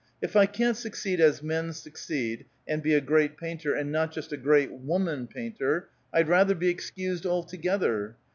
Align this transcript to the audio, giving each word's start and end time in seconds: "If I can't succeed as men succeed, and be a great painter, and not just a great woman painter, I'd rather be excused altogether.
"If 0.19 0.35
I 0.35 0.47
can't 0.47 0.75
succeed 0.75 1.21
as 1.21 1.43
men 1.43 1.73
succeed, 1.73 2.47
and 2.67 2.81
be 2.81 2.95
a 2.95 3.01
great 3.01 3.37
painter, 3.37 3.75
and 3.75 3.91
not 3.91 4.11
just 4.11 4.33
a 4.33 4.35
great 4.37 4.71
woman 4.71 5.27
painter, 5.27 5.89
I'd 6.11 6.27
rather 6.27 6.55
be 6.55 6.69
excused 6.69 7.27
altogether. 7.27 8.15